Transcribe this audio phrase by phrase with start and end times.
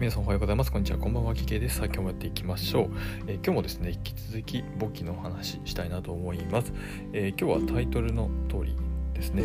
[0.00, 0.72] 皆さんおはようございます。
[0.72, 0.98] こんにちは。
[0.98, 1.34] こんばんは。
[1.34, 1.76] キケです。
[1.76, 2.90] さあ、今日もやっていきましょう。
[3.26, 6.72] えー今日もですね、引き続き簿記の話したいなと思います。
[7.12, 8.74] えー今日はタイトルの通り
[9.12, 9.42] ですね。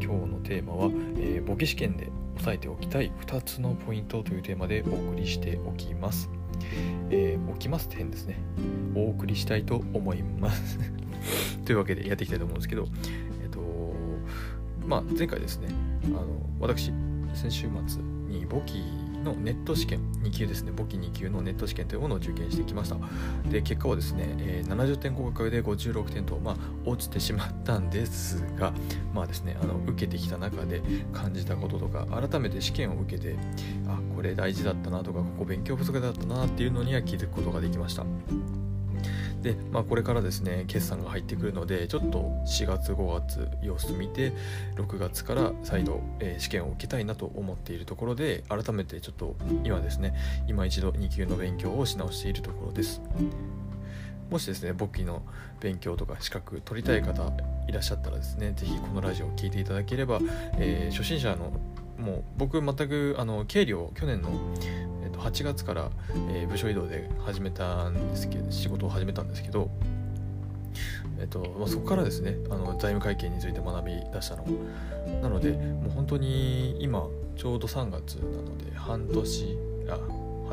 [0.00, 6.30] 今日のテーマは、えー簿記試験で押さえておきたい2つのポイントというテーマでお送りしておきます。
[7.10, 8.36] えー、起きますって変ですね。
[8.94, 10.78] お送りしたいと思います。
[11.66, 12.86] というわけでやっていきたいと思うんですけど、
[13.42, 13.60] えっ、と、
[14.86, 15.66] まあ、前回ですね、
[16.04, 16.26] あの
[16.60, 16.92] 私、
[17.34, 18.84] 先週末に簿記
[19.22, 20.72] のネット試験2級ですね。
[20.72, 22.96] 簿記2級のネット試験というものを受験してきました。
[23.50, 28.72] で結果はですね、えー70点合格で56点と、まあ、落ちてしまったんですが
[29.14, 33.36] まあですねあの受けてきた中で感じたこととか改めて試験を受けて
[33.88, 38.04] あこれ大事だったなとかここ勉強不足だったなっていうのには気づくことができました。
[39.42, 44.32] で、まあ、これからですね決算が入ってくるのでちょっと4月5月様子見て
[44.76, 50.14] 6月から再度、えー試験を受けたいなと思っているところで改めてちょっと今ですね
[50.46, 53.00] 今一度2級の勉強をし直しているところです。
[54.30, 55.22] もしですね簿記の
[55.60, 57.30] 勉強とか資格取りたい方
[57.68, 60.20] いらっしゃったらですね是非このラジオを聞いていただければ、
[60.56, 61.52] えー初心者の
[61.98, 64.30] もう僕全くあの経理を去年の
[65.20, 65.90] 8月から、
[66.30, 69.70] えー部署移動で始めたんですけど仕事を始めたんですけど、
[71.18, 74.44] えっとまあ、そこからですねあの財務会計について学び出したの。
[75.22, 79.98] なのでもう本当に今ちょうど3月なので半年あ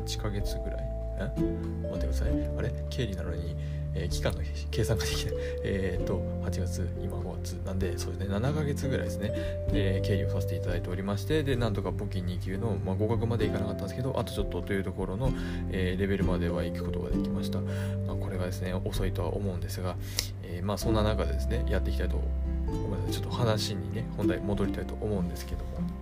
[0.00, 0.85] 8ヶ月ぐらい
[1.24, 2.28] 待ってください。
[2.58, 3.56] あれ経理なのに、
[3.94, 5.34] えー期間の計算ができない。
[5.64, 8.36] えっと8月今5月なんでそうですね。
[8.36, 9.32] 7ヶ月ぐらいですね。
[9.72, 15.32] で経理をさせていただいておりましてでなんとか簿記2級の、まあ、合格までいかなかったんですけどあとちょっとというところの、
[15.70, 19.96] えーレベルまでは行くことができました、まあ、これがですね遅いとは思うんですが、
[20.42, 22.20] えまあそんな中でですねやっていきたいと
[22.66, 25.95] ごめんなさいちょっと話にね本題戻りたいと思うんですけども。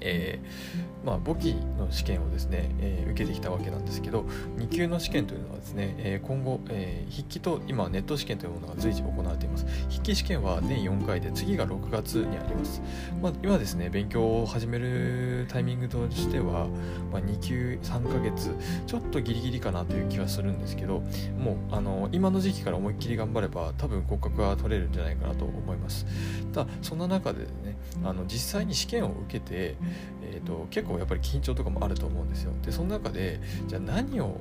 [0.00, 4.26] えーまあ、簿記の試験をですね、えー受けてきたわけなんですけど
[4.58, 9.64] 2級の試験というのはですね、えー今後、えー筆記と今ネット試験というものが随時行われています。
[9.88, 12.82] 筆記試験は年4回で次が6月にあります、
[13.22, 16.68] まあ、今ですね勉強を始めるタイミングとしては、
[17.12, 18.54] まあ、2級3ヶ月
[18.86, 21.02] ちょっとギリギリかなという気はするんですけど
[21.38, 26.06] もうあの今の時期から思いっきり頑張れば多分合格は取れるんじゃないかなと思います。
[26.52, 29.76] ただそんな中でねあの実際に試験を受けて、
[30.22, 32.52] えー、と結構やっぱり緊張とかもあると思うんですよ。
[32.62, 34.40] でその中でじゃあ何を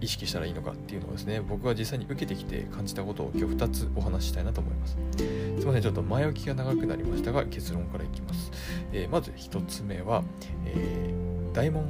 [0.00, 4.96] 意識したらいいのかっていうのをですね僕が実際に受けてきて感じたことを今日2つお話ししたいなと思います。
[5.16, 8.50] すいませんちょっと前置きが長くなりましたが結論からいきます、
[8.92, 10.22] えーまず1つ目は、
[10.66, 11.24] えー
[11.54, 11.84] 大問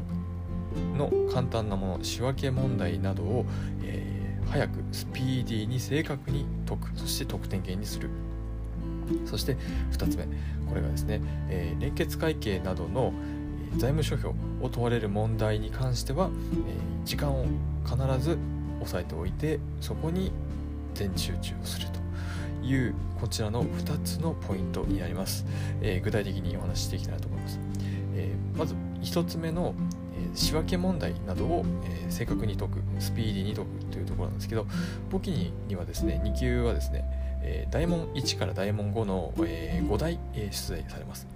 [0.98, 3.46] の簡単なもの仕分け問題などを、
[3.82, 4.14] えー
[4.50, 6.90] 早くスピーディーに正確に解く。
[6.96, 8.10] そして得点圏にする。
[9.26, 9.56] そして
[9.92, 10.24] 2つ目
[10.68, 13.12] これがですね、えー連結会計などの
[13.76, 14.28] 財務諸表
[14.64, 17.44] を問われる問題に関しては、えー時間を
[17.84, 18.38] 必ず
[18.80, 20.32] 押さえておいてそこに
[20.94, 25.44] 全集中をするというこちらの2つのポイントになります、
[25.82, 27.60] えー具体的にお話ししていきたいと思います、
[28.16, 29.74] えーまず1つ目の、
[30.16, 34.66] えー仕分け問題などを、え正確に解くスピーディーに解くというところなんですけど
[35.10, 37.04] 簿記にはですね2級はですね
[37.44, 41.26] えー大問1から大問5の、え5題、え出題されます、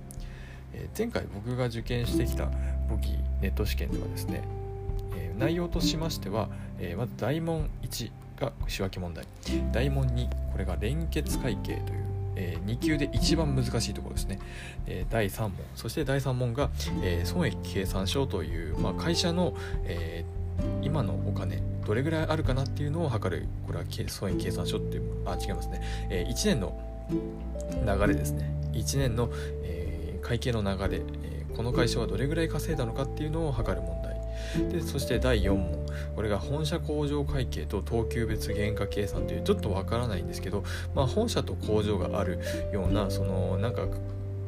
[0.72, 2.46] え前回僕が受験してきた
[2.88, 4.42] 簿記ネット試験ではですね、
[5.16, 6.48] え内容としましては、
[6.78, 8.10] えまず大問1
[8.40, 9.24] が仕分け問題。
[9.72, 12.04] 大問2これが連結会計という、
[12.36, 14.38] え2級で一番難しいところですね、
[14.86, 15.52] えー第3問。
[15.74, 16.70] そして第3問が、
[17.02, 19.54] えー損益計算書という、まあ、会社の、
[19.84, 20.37] えー
[20.82, 23.46] 今のお金どれぐらいあるかなっていうのを測る。
[23.66, 25.80] これは計損益計算書っていうあ違いますね、
[26.10, 26.78] え1年の
[27.84, 28.54] 流れですね。
[28.72, 29.30] 1年の、
[29.64, 34.08] えー会計の流れ、えーこの会社はどれぐらい稼いだのかっていうのを測る問題。
[34.70, 35.86] でそして第4問。
[36.14, 40.62] これが本社工場会計と等級別原価計算というちょっとわからないんですけど、
[40.94, 42.38] まあ、本社と工場がある
[42.72, 43.86] ようなそのなんか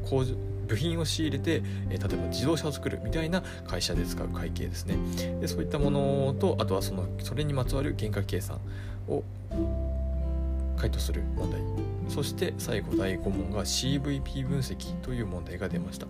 [0.09, 0.35] 工場
[0.71, 4.97] 部品を仕入れて、えー例えば自動車を作るみたいな会社で使う会計ですね。
[5.41, 8.59] でそういったものとあとはそのそれにまつわる原価計算
[9.09, 9.23] を
[10.77, 11.61] 回答する問題。
[12.09, 16.07] そして最後第5問が CVP 分析という問題が出ました、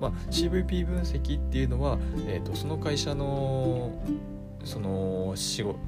[0.00, 3.92] まあ、CVP 分析っていうのは、えー、とその会社の
[4.64, 5.78] その仕事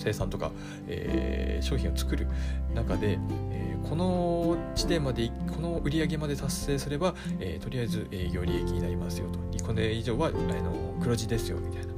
[0.00, 0.50] 生産とか、
[0.88, 2.26] えー商品を作る
[2.74, 3.18] 中で、
[3.52, 9.64] えーこの地点までこの売り上げまで達成すれば、えーとりあえず営業利益になりますよと。
[9.64, 11.92] これ以上はあの黒字ですよみたいな。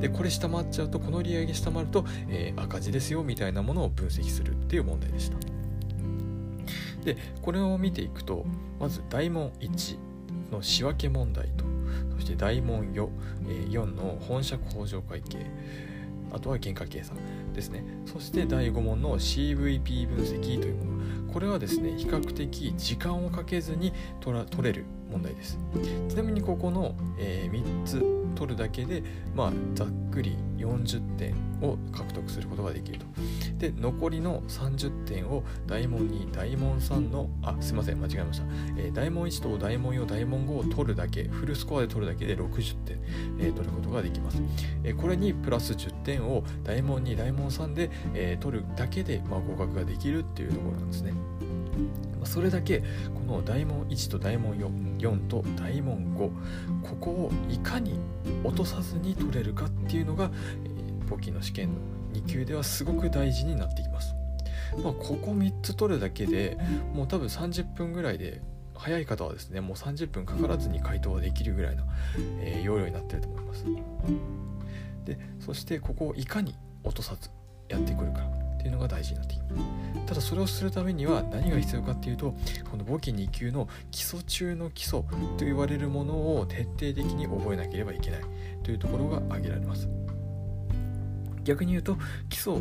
[0.00, 5.36] でこれ下回っちゃうとこの売り上げ下回ると、えー赤字ですよみたいなものを分析するっていう問題でした。
[7.04, 8.44] でこれを見ていくと
[8.80, 9.98] まず大問1
[10.52, 11.64] の仕分け問題と。
[12.16, 13.08] そして大問4、
[13.70, 15.46] 4の本社工場会計。
[16.32, 17.16] あとは原価計算
[17.52, 17.84] ですね。
[18.06, 21.32] そして第5問の CVP 分析というもの。
[21.32, 25.58] これはですね比較的時間をかけずに取れる問題です。
[26.08, 28.27] ちなみにここの、えー、3つ。
[28.38, 29.02] 取るだけで、
[29.34, 33.06] まあ、ざっくり40点を獲得することができると。
[33.58, 38.44] で残りの30点を大問2大問3のあすいません間違えました、
[38.76, 43.00] えー、大問1と大問4大問5を取るだけフルスコアで取るだけで60点、
[43.40, 44.40] えー、取ることができます、
[44.84, 51.12] えー、これにプラス10点を大問2大問3で、え、取るだけで、まあ、合格ができるっていうところなんですね。
[52.24, 52.82] それだけ
[53.14, 57.98] この大問1と大問 4, 4と大問5ここをいかに
[58.44, 60.30] 落とさずに取れるかっていうのが、
[60.64, 61.74] え、簿記の試験の
[62.12, 64.14] 2級ではすごく大事になってきます。
[64.82, 66.58] まあ、ここ3つ取るだけで
[66.92, 68.42] もう多分30分ぐらいで
[68.74, 71.84] 早い方はですねもう30分かからずに回答ができるぐらいの、
[72.40, 73.64] えー、容量になってると思います。
[75.04, 76.54] でそしてここをいかに
[76.84, 77.30] 落とさず
[77.68, 78.20] やってくるか
[78.58, 80.06] っていうのが大事になってきます。
[80.06, 82.34] ただそれをするためには何が必要かっていうと
[82.70, 88.20] この簿記2級の基礎中の基礎と言われるものを徹底的に覚えなければいけない
[88.62, 89.88] というところが挙げられます。
[91.44, 91.96] 逆に言うと
[92.28, 92.58] 基礎を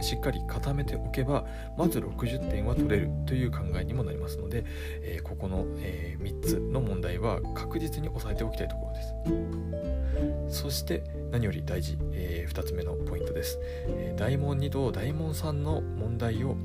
[0.00, 1.46] しっかり固めておけば
[1.78, 4.64] まず60点は取れるという考えにもなりますので、
[5.00, 10.03] えー、ここの、えー、3つの問題は確実に押さえておきたいところです。
[10.48, 16.56] そして何より大事、えー、2つ目のポイントです、え大問2と大問3の問題を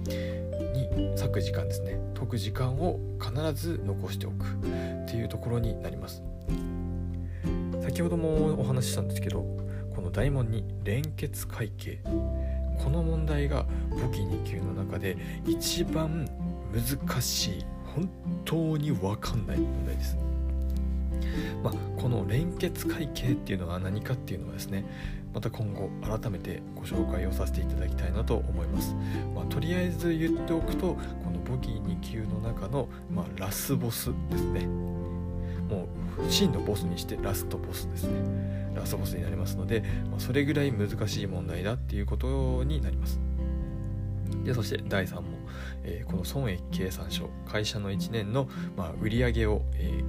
[0.74, 2.00] に割く時間ですね。
[2.16, 4.46] 解く時間を必ず残しておく。
[4.46, 6.24] っていうところになります。
[7.82, 9.42] 先ほどもお話ししたんですけど
[9.96, 12.00] この大問に連結会計。
[12.84, 16.26] この問題が簿記2級の中で一番
[16.72, 17.66] 難しい
[17.96, 18.10] 本
[18.46, 20.18] 当に分かんない問題です。
[21.64, 24.86] まあ、この連結会計っていうのは何かっていうのはですね
[25.34, 28.96] また今後改めてご紹介をさせていただきたいなと思います、
[29.36, 34.68] まあ、とりあえず言っておくとこの簿記2級の中の、まあ、ラスボスですね。
[35.70, 35.88] も
[36.18, 38.72] う真のボスにしてラストボスですね。
[38.76, 43.20] ラストボスになりますので、まあ、それぐらい難しい問題だっていうことになります。
[44.44, 45.24] でそして第3問、
[45.84, 50.04] えー、この損益計算書会社の1年の、まあ、売上を、えー、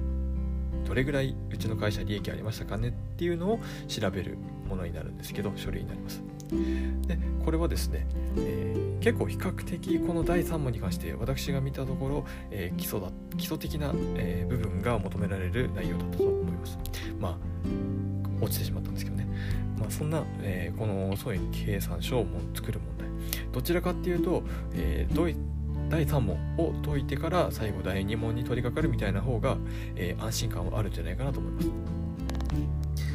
[0.91, 6.21] どれぐらいうちの会社利益ありましたかねっていうのを調べるものになるんですけど書類になります。
[7.07, 8.05] でこれはですね、
[8.37, 13.07] えー、結構比較的この第3問に関して私が見たところ、えー、基礎だ
[13.37, 16.77] 基礎的な、えー、部分が求められる内容だったと思います。
[17.21, 17.37] まあ
[18.43, 19.27] 落ちてしまったんですけどね、
[19.79, 23.07] まあ、そんな、えー、この損益計算書を作る問題。
[23.53, 24.43] どちらかっていうと、
[24.73, 25.37] えー、どい
[25.91, 29.57] 第3問を解いてから最後第2問に取り掛かるみたいな方が、
[29.95, 31.69] えー、安心感はあるんじゃないかなと思います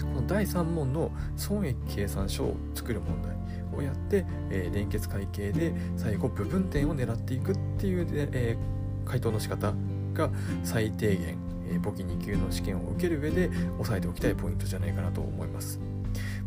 [0.04, 3.34] この第3問の損益計算書を作る問題
[3.74, 9.72] をやって、えー、連結会計で最後部分点を狙っていくっていう、えー、回答の仕方
[10.12, 10.30] が
[10.62, 11.38] 最低限
[11.68, 15.95] え簿記2級の試験を受ける上で押さえておきたいポイントじゃないかなと思います。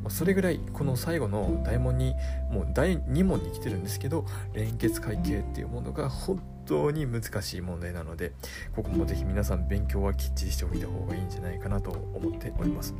[0.03, 2.15] まそれぐらいこの最後の大問に
[2.51, 8.33] もう第2問に来てるんですけど連結会計っていうものが本当に難しい問題なので
[8.75, 12.93] ここもぜひ皆さん勉強はきっちりしておいた方がいいんじゃないかなと思っております。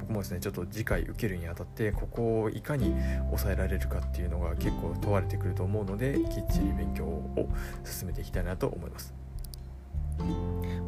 [0.00, 2.94] 僕もですねちょっと次回受けるにあたってここをいかに
[3.26, 7.48] 抑えられるかっていうのが結構問われてくると思うのできっちり勉強を
[7.84, 9.14] 進めていきたいなと思います。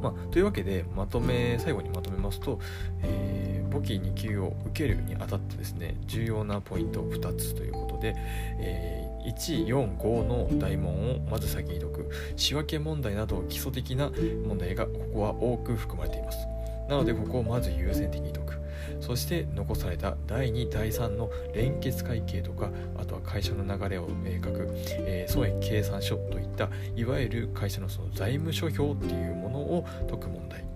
[0.03, 2.59] まあ、というわけでまとめ最後にまとめますと、
[3.03, 8.15] えー、簿記2級を受けるにあたってですね重要なポイント2つということで、
[8.59, 12.11] えー、145の大問をまず先に解く。
[12.37, 14.11] 仕分け問題など基礎的な
[14.47, 16.47] 問題がここは多く含まれています。
[16.89, 18.53] なのでここをまず優先的に解く。
[19.01, 30.72] そして残された第2第3の連結会計とかあとは会社の流れを書く、えー、損益計算書といったいわゆる会社のその財務諸表っていうものを解く問題。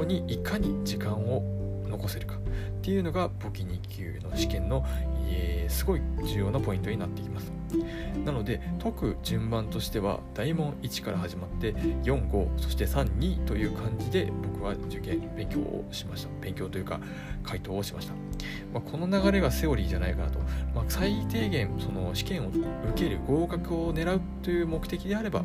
[0.00, 1.42] ここにいかに時間を
[1.86, 4.82] 残せるかっていうのが簿記2級の試験の、
[5.28, 7.52] え、すごい重要なポイントになってきます。
[8.24, 16.30] なので解く順番としては大問1から始まって45そして32という感じで僕は受験勉強をしました。
[16.40, 16.98] 勉強というか
[17.42, 18.14] 回答をしました、
[18.72, 20.38] まあ、この流れがセオリーじゃないかなと、
[20.74, 22.60] まあ、最低限その試験を受
[22.94, 25.42] ける合格を狙うという目的であれば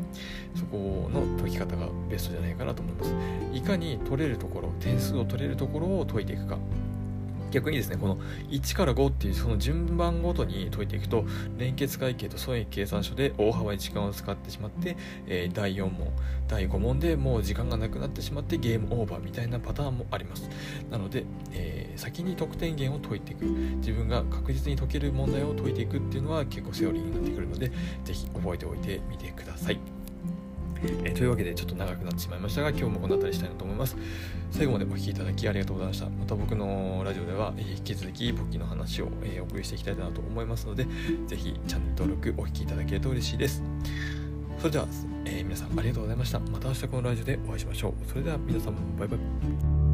[0.54, 3.14] そこの解き方がベストじゃないかなと思います。
[3.52, 6.58] いかに取れるところ点数を取れるところを解いていくか。
[7.50, 11.24] 逆にですねこの1から5っていうその順番ごとに解いていくと
[11.56, 16.12] 連結会計と損益計算書で大幅に時間を使ってしまって、えー、第4問
[16.48, 20.48] 第5問でもう時間がなくなってしまってゲームオーバーみたいなパターンもあります。
[20.90, 23.44] なので、えー、先に得点源を解いていく。
[23.86, 27.70] 自分が確実に解ける問題を解いていくっていうのは結構セオリーになってくるので
[28.04, 29.95] 是非覚えておいてみてください
[30.82, 33.96] えー、というわけでちょっと長くなってしまいましたが今日もこの辺りしたいなと思います。
[34.50, 36.08] 最後までお聴きいただきありがとうございました。
[36.08, 40.86] また僕のラジオでは、え、引き続き簿記の話を、え、お送りしていきたいなと思いますので
[41.26, 43.62] 是非チャンネル登録お聴きいただけると嬉しいです。
[44.58, 44.86] それでは、
[45.24, 46.38] え、皆さんありがとうございました。
[46.40, 48.08] また明日このラジオでお会いしましょう。
[48.08, 49.85] それでは皆さんバイバイ。